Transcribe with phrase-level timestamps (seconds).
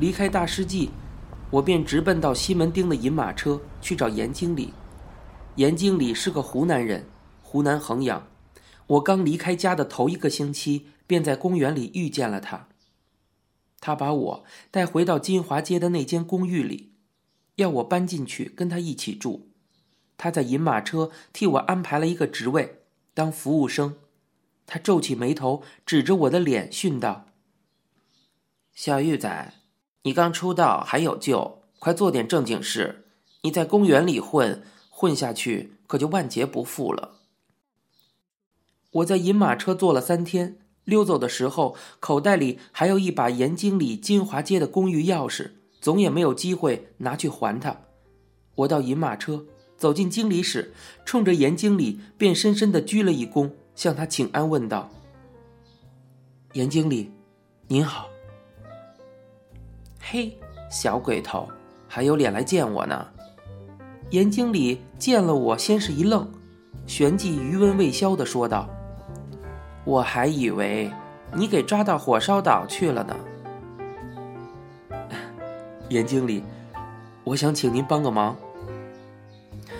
[0.00, 0.88] 离开大师记，
[1.50, 4.72] 我便直奔到西门町的银马车去找严经理。
[5.56, 7.04] 严经理是个湖南人，
[7.42, 8.26] 湖南衡阳。
[8.86, 12.68] 我刚离开家的头一个星期，便在公园里遇见了他。
[13.78, 16.92] 他把我带回到金华街的那间公寓里，
[17.56, 19.50] 要我搬进去跟他一起住。
[20.16, 22.80] 他在银马车替我安排了一个职位，
[23.12, 23.96] 当服务生。
[24.66, 27.26] 他皱起眉头，指着我的脸训道
[28.72, 29.54] ：“小玉仔，
[30.02, 33.04] 你刚出道还有救，快做点正经事。
[33.42, 37.18] 你在公园里混混下去，可就万劫不复了。”
[38.92, 47.76] 我在银马车坐了三天，溜走的时候口袋里还有一把严经理金华街的公寓钥匙，总也没有机会拿去还他。
[48.56, 49.46] 我到银马车，
[49.76, 50.74] 走进经理室，
[51.04, 53.50] 冲着严经理便深深的鞠了一躬。
[53.76, 54.90] 向他请安，问道
[56.52, 57.10] ：“严经理，
[57.68, 58.08] 您好。”
[60.12, 60.36] 嘿，
[60.68, 61.48] 小鬼头，
[61.86, 63.06] 还有脸来见我呢？
[64.10, 66.28] 严经理见了我，先是一愣，
[66.84, 68.68] 旋即余温未消的说道
[69.86, 70.90] ：“我还以为
[71.32, 73.16] 你给抓到火烧岛去了呢。”
[75.88, 76.42] 严经理，
[77.22, 78.36] 我想请您帮个忙。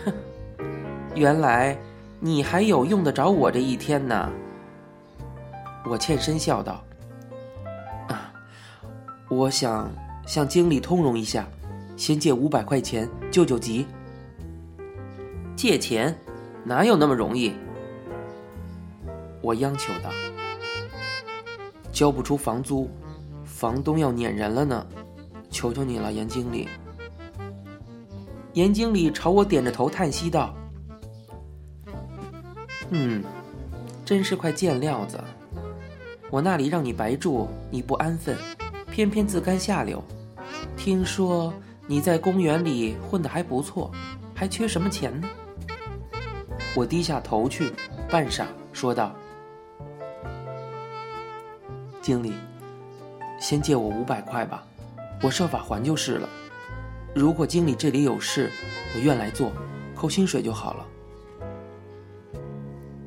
[0.05, 0.15] 哼，
[1.17, 1.77] 原来。
[2.23, 4.31] 你还有用得着我这一天呢？
[5.87, 6.85] 我欠身笑道
[8.09, 8.31] ：“啊，
[9.31, 9.91] 我想
[10.31, 11.45] 向经理通融一下，
[11.97, 13.85] 先借五百块钱救救急。
[15.57, 16.17] 借钱
[16.63, 17.53] 哪有那么容易？”
[19.43, 20.11] 我央求道
[21.91, 22.89] ：“交不出房租，
[23.45, 24.87] 房东要撵人了呢，
[25.51, 26.69] 求求你了，严经理。”
[28.55, 30.55] 严经理朝我点着头叹息道。
[32.91, 33.21] 嗯，
[34.05, 35.19] 真是块贱料子。
[36.31, 38.37] 我那里让你白住，你不安分，
[38.93, 40.01] 偏偏自甘下流。
[40.83, 41.53] 听说
[41.87, 43.91] 你在公园里混得还不错，
[44.35, 45.29] 还缺什么钱呢？
[46.75, 47.71] 我低下头去，
[48.09, 49.15] 半晌说道
[52.01, 52.33] ：“经理，
[53.39, 54.67] 先借我五百块吧，
[55.21, 56.27] 我设法还就是了。
[57.15, 58.51] 如果经理这里有事，
[58.95, 59.53] 我愿来做，
[59.95, 60.87] 扣薪水就好了。”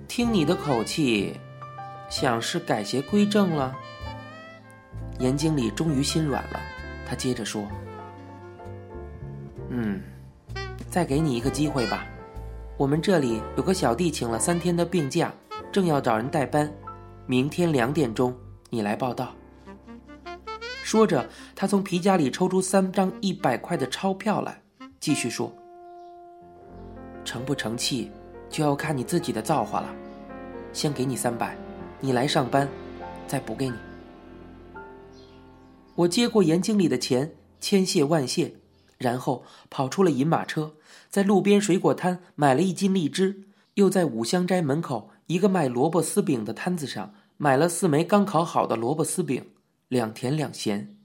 [0.07, 1.39] 听你的口气，
[2.07, 3.75] 像是改邪归正了。
[5.17, 6.59] 严经理终于心软了，
[7.05, 7.65] 他接着说
[9.69, 10.01] ：“嗯，
[10.89, 12.05] 再给你一个机会吧。
[12.77, 15.31] 我们这里有个小弟请了三天的病假，
[15.71, 16.71] 正要找人代班。
[17.25, 18.35] 明天两点钟
[18.69, 19.33] 你来报道。”
[20.83, 21.25] 说着，
[21.55, 24.61] 他从皮夹里抽出三张一百块的钞票来，
[24.99, 25.51] 继续说
[27.23, 28.11] ：“成不成器，
[28.49, 29.93] 就要看你自己的造化了。”
[30.73, 31.55] 先给你三百，
[31.99, 32.67] 你来上班，
[33.27, 33.75] 再补给你。
[35.95, 38.55] 我接过严经理的钱，千谢万谢，
[38.97, 40.73] 然后跑出了银马车，
[41.09, 43.43] 在路边水果摊买了一斤荔枝，
[43.75, 49.51] 又在五香斋门口一个卖萝卜丝饼的摊子上买了四枚刚烤好的萝卜丝饼，
[49.87, 50.97] 两甜两咸。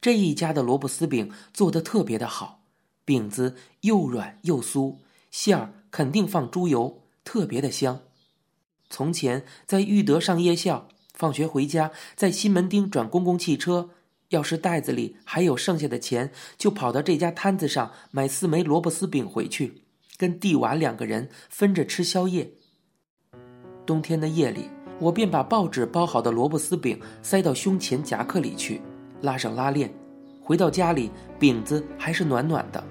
[0.00, 2.62] 这一家的萝卜丝饼做得特别的好，
[3.04, 4.98] 饼子又软又酥，
[5.32, 8.00] 馅儿肯定放猪油，特别的香。
[8.88, 13.90] 从前在裕德上夜校，放学回家，在西门町转公共汽车，
[14.32, 19.82] 要是袋子里还有剩下的钱，就跑到这家摊子上买四枚萝卜丝饼回去，
[20.16, 22.50] 跟蒂娃两个人分着吃宵夜。
[23.84, 28.80] 冬天的夜里，我便把报纸包好的萝卜丝饼塞到胸前夹克里去，
[29.20, 29.92] 拉上拉链，
[30.42, 32.82] 回到家里，饼子还是暖暖的。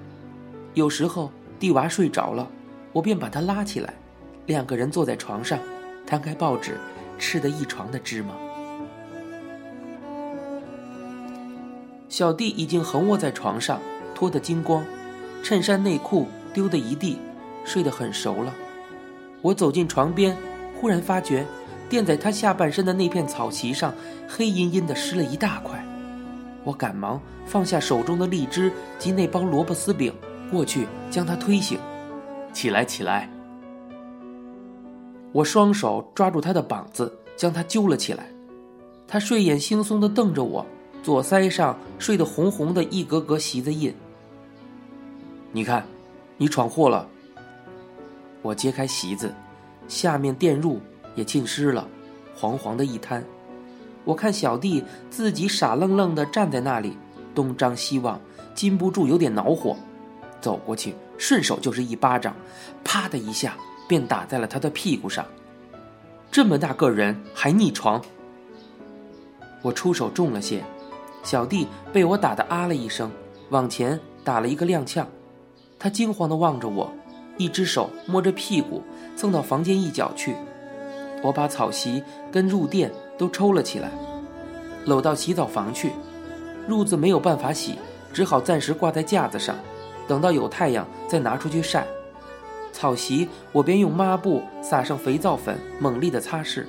[0.74, 2.48] 有时候蒂娃睡着了，
[2.92, 3.92] 我便把他拉起来，
[4.46, 5.58] 两个人坐在床上。
[6.06, 6.78] 摊开报纸，
[7.18, 8.34] 吃的一床的芝麻。
[12.12, 13.80] 小弟已经横卧在床上，
[14.14, 14.84] 脱得精光，
[15.42, 17.16] 衬衫内裤丢得一地，
[17.64, 18.54] 睡得很熟了。
[19.40, 20.36] 我走进床边，
[20.78, 21.46] 忽然发觉
[21.88, 23.94] 垫在他下半身的那片草席上，
[24.28, 25.82] 黑阴阴的湿了一大块。
[26.64, 30.12] 我赶忙放下手中的荔枝及那包萝卜丝饼，
[30.50, 31.78] 过去将他推醒，
[32.52, 33.26] 起来，起来。
[35.32, 38.26] 我双手抓住他的膀子，将他揪了起来。
[39.08, 40.66] 他睡眼惺忪地瞪着我，
[41.02, 43.94] 左腮上睡得红红的一格格席子印。
[45.50, 45.84] 你看，
[46.36, 47.08] 你闯祸了。
[48.40, 49.34] 我揭开席子，
[49.88, 50.78] 下面电褥
[51.14, 51.86] 也浸湿了，
[52.34, 53.24] 黄黄的一滩。
[54.04, 56.96] 我看小弟自己傻愣愣地站在那里，
[57.34, 58.20] 东张西望，
[58.54, 59.76] 禁不住有点恼火，
[60.40, 62.34] 走过去，顺手就是一巴掌，
[62.84, 63.56] 啪的一下。
[63.88, 65.26] 便打在了他的屁股上，
[66.30, 68.00] 这么大个人还逆床。
[69.60, 70.64] 我出手重了些，
[71.22, 73.10] 小弟被我打得啊了一声，
[73.50, 75.04] 往前打了一个踉跄。
[75.78, 76.92] 他惊慌地望着我，
[77.36, 78.82] 一只手摸着屁股
[79.16, 80.34] 蹭到房间一角去。
[81.22, 83.90] 我把草席跟褥垫都抽了起来，
[84.84, 85.90] 搂到洗澡房去。
[86.68, 87.76] 褥子没有办法洗，
[88.12, 89.56] 只好暂时挂在架子上，
[90.06, 91.86] 等到有太阳再拿出去晒。
[92.72, 96.64] 草席我便用抹布撒上肥皂粉，猛力的擦拭，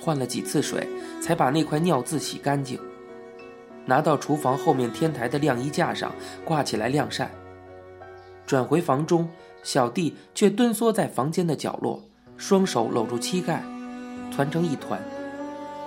[0.00, 0.86] 换了几次水，
[1.20, 2.78] 才把那块尿渍洗干净。
[3.88, 6.12] 拿到厨房后面天台的晾衣架上
[6.44, 7.30] 挂起来晾晒。
[8.46, 9.26] 转回房中，
[9.62, 12.02] 小弟却蹲缩在房间的角落，
[12.36, 13.62] 双手搂住膝盖，
[14.30, 15.00] 团成一团。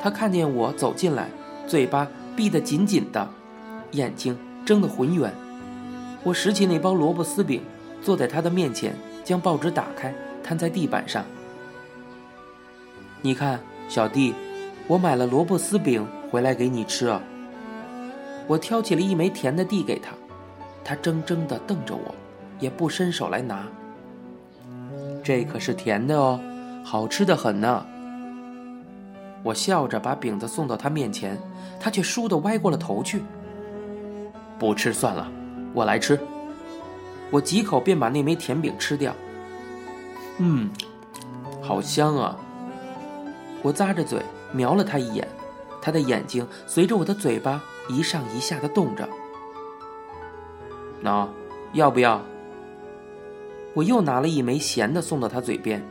[0.01, 1.29] 他看见我走进来，
[1.67, 3.29] 嘴巴闭得紧紧的，
[3.91, 5.31] 眼睛睁得浑圆。
[6.23, 7.61] 我拾起那包萝卜丝饼，
[8.01, 8.95] 坐在他的面前。
[9.23, 10.11] 将报纸打开，
[10.43, 11.23] 摊在地板上。
[13.21, 14.33] 你看，小弟，
[14.87, 17.21] 我买了萝卜丝饼回来给你吃啊。
[18.47, 20.11] 我挑起了一枚甜的递给他，
[20.83, 22.13] 他怔怔地瞪着我，
[22.59, 23.65] 也不伸手来拿。
[25.23, 26.39] 这可是甜的哦，
[26.83, 27.85] 好吃的很呢。
[29.43, 31.37] 我笑着把饼子送到他面前，
[31.79, 33.21] 他却倏地歪过了头去。
[34.59, 35.31] 不吃算了，
[35.73, 36.19] 我来吃。
[37.29, 39.15] 我几口便把那枚甜饼吃掉。
[40.37, 40.69] 嗯，
[41.61, 42.37] 好香啊！
[43.63, 44.19] 我咂着嘴
[44.51, 45.27] 瞄了他一眼，
[45.81, 47.63] 他的眼睛随着我的嘴巴
[47.95, 49.07] 一上一下的动着。
[51.03, 51.27] 喏，
[51.73, 52.21] 要不要？
[53.73, 55.81] 我又拿了一枚咸的送到他嘴边，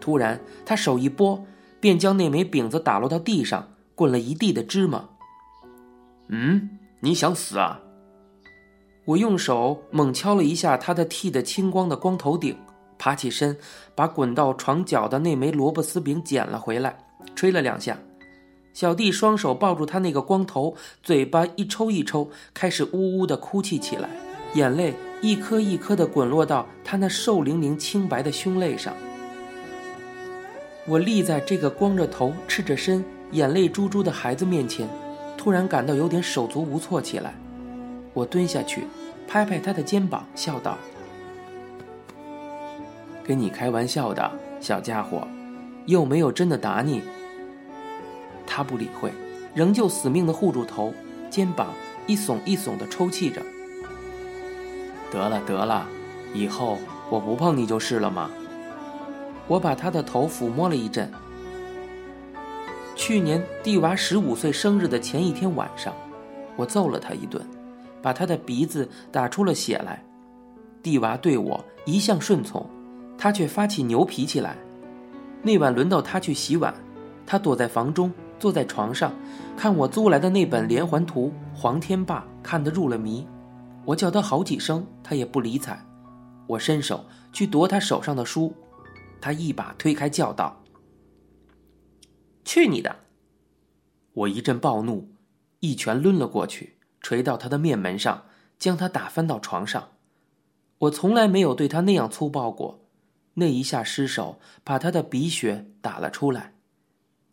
[0.00, 1.44] 突然他手一拨，
[1.80, 5.08] 便将那枚饼子打落到地上，滚了一地的芝麻。
[6.28, 6.70] 嗯，
[7.00, 7.80] 你想死啊？
[9.04, 12.56] 我用手猛敲了一下他的剃得青光的光头顶，
[12.98, 13.56] 爬起身，
[13.94, 16.96] 把滚到床角的那枚萝卜丝饼捡了回来，
[17.34, 17.98] 吹了两下。
[18.76, 24.10] 小弟双手抱住他那个光头，嘴巴一抽一抽，开始呜呜地哭泣起来，
[24.52, 24.92] 眼泪
[25.22, 28.92] 一颗一颗地滚落到他那瘦伶伶清白的胸肋上。
[30.86, 34.86] 我立在这个光着头、赤着身、眼泪珠珠的孩子面前，
[35.38, 37.34] 突然感到有点手足无措起来。
[38.12, 38.82] 我蹲下去，
[39.26, 40.76] 拍拍他的肩膀，笑道
[43.24, 44.30] ：“跟你开玩笑的，
[44.60, 45.26] 小家伙，
[45.86, 47.00] 又没有真的打你。”
[48.56, 49.12] 他不理会，
[49.54, 50.94] 仍旧死命的护住头，
[51.28, 51.68] 肩膀
[52.06, 53.42] 一耸一耸的抽泣着。
[55.12, 55.86] 得了得了，
[56.32, 56.78] 以后
[57.10, 58.30] 我不碰你就是了嘛？
[59.46, 61.12] 我把他的头抚摸了一阵。
[62.94, 65.92] 去年蒂娃十五岁生日的前一天晚上，
[66.56, 67.44] 我揍了他一顿。
[68.00, 70.02] 把他的鼻子打出了血来，
[70.82, 72.64] 蒂娃对我一向顺从，
[73.18, 74.56] 他却发起牛脾气来。
[75.42, 76.72] 那晚轮到他去洗碗，
[77.26, 79.14] 他躲在房中，坐在床上，
[79.56, 83.26] 看我租来的那本连环图《黄天霸》，看得入了迷。
[83.84, 85.84] 我叫他好几声，他也不理睬。
[86.46, 88.54] 我伸手去夺他手上的书，
[89.20, 90.62] 他一把推开，叫道
[92.44, 92.96] ：“去你的！”
[94.12, 95.08] 我一阵暴怒，
[95.60, 96.74] 一拳抡了过去。
[97.00, 98.24] 捶到他的面门上，
[98.58, 99.90] 将他打翻到床上。
[100.78, 102.80] 我从来没有对他那样粗暴过。
[103.34, 106.55] 那一下失手，把他的鼻血打了出来。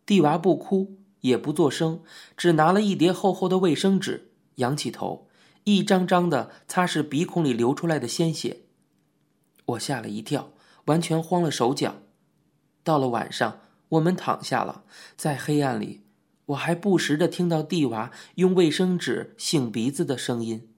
[0.06, 2.02] 蒂娃不哭，也不作声，
[2.36, 5.28] 只拿了一叠厚厚的卫生纸，仰起头，
[5.64, 8.62] 一张张的擦拭鼻孔里流出来的鲜血。
[9.66, 10.52] 我吓了一跳，
[10.86, 11.96] 完全慌了手脚。
[12.82, 14.84] 到了晚上，我们躺下了，
[15.16, 16.02] 在黑暗里。
[16.46, 20.68] 我还不时的听到蒂娃用卫生纸擤鼻子的声音，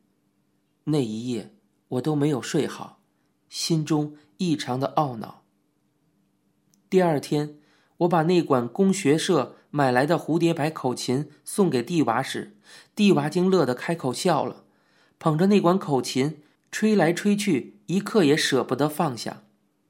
[0.85, 1.57] 那一夜
[1.89, 3.01] 我都没有睡好，
[3.49, 5.43] 心中异常的懊恼。
[6.89, 7.59] 第二天，
[7.99, 12.57] 我把那管工学社买来的蝴蝶牌口琴送给蒂娃时，
[12.95, 14.65] 蒂娃竟乐得开口笑了，
[15.19, 19.45] 捧着那管口琴吹来吹去，一刻也舍不得放下。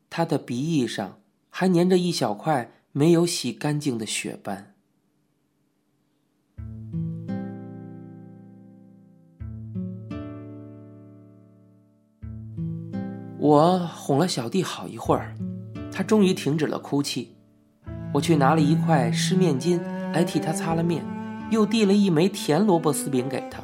[0.08, 1.20] 他的鼻翼上
[1.50, 4.72] 还粘着一小块没有洗干净的血斑。
[13.38, 15.36] 我哄了小弟好一会儿，
[15.92, 17.35] 他终于停止了哭泣。
[18.12, 19.80] 我去拿了一块湿面巾
[20.12, 21.04] 来替他擦了面，
[21.50, 23.62] 又递了一枚甜萝卜丝饼给他。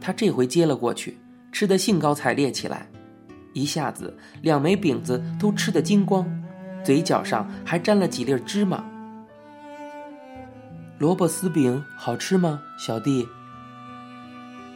[0.00, 1.18] 他这回接了过去，
[1.52, 2.86] 吃得兴高采烈起来，
[3.52, 6.26] 一下子两枚饼子都吃得精光，
[6.82, 8.84] 嘴角上还沾了几粒芝麻。
[10.98, 13.26] 萝卜丝饼好吃吗，小弟？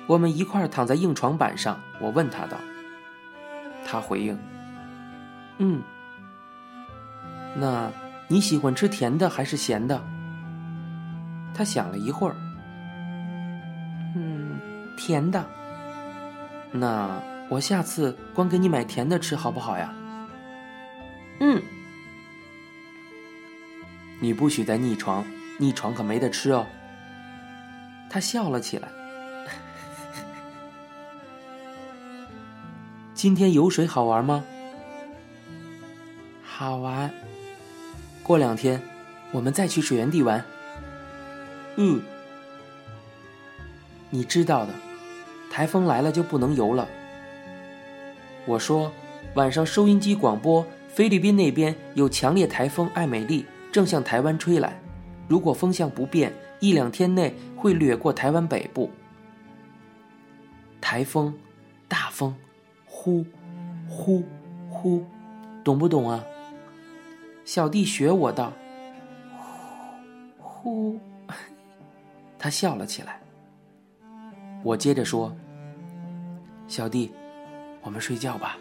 [0.06, 2.58] 我们一块躺在硬床板上，我问他道。
[3.86, 4.38] 他回应
[5.58, 5.82] ：“嗯，
[7.56, 7.90] 那
[8.28, 10.02] 你喜欢吃甜的还是咸的？”
[11.54, 12.37] 他想了一会儿
[14.16, 14.59] ：“嗯，
[14.97, 15.45] 甜的。
[16.73, 19.95] 那我下次光给你买甜的吃好不好呀？
[21.40, 21.62] 嗯。
[24.21, 25.25] 你不许再逆床，
[25.59, 26.66] 逆床可没得吃哦。
[28.09, 28.88] 他笑了起来。
[33.12, 34.45] 今天游水好玩吗？
[36.43, 37.12] 好玩。
[38.25, 38.83] 过两天
[39.31, 40.45] 我们再去水源地玩。
[41.76, 42.02] 嗯。
[44.11, 44.73] 你知道的，
[45.50, 46.88] 台风来了就不能游了。
[48.47, 48.93] 我说，
[49.35, 54.81] 晚上收音机广播，菲律宾那边有强烈台风艾美丽正向台湾吹来，
[55.26, 58.90] 如果风向不变，一两天内会掠过台湾北部。
[60.81, 61.35] 台风，
[61.88, 62.35] 大风，
[62.87, 63.26] 呼，
[63.88, 64.23] 呼，
[64.71, 65.04] 呼，
[65.64, 66.25] 懂不懂啊？
[67.44, 68.50] 小弟学我道。
[70.38, 70.98] 呼，
[72.38, 73.20] 他笑了起来。
[74.62, 75.36] 我接着说
[76.66, 77.12] ：“小弟，
[77.82, 78.56] 我们睡觉吧。”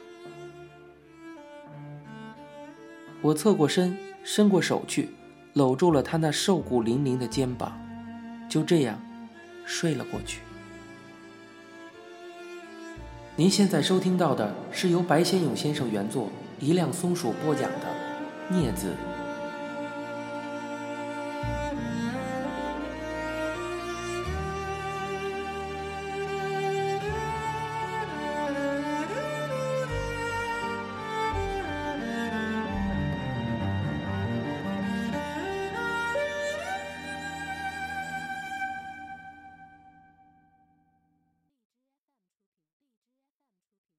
[3.21, 5.11] 我侧过身，伸过手去，
[5.53, 7.71] 搂住了他那瘦骨嶙嶙的肩膀，
[8.49, 9.01] 就这样
[9.65, 10.41] 睡了过去。
[13.37, 17.77] 您现在收听到的是由白先勇先生原作、一辆松鼠播讲的
[18.51, 18.87] 《镊子》。